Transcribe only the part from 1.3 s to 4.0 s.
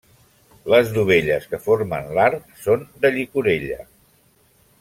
que formen l'arc són de llicorella.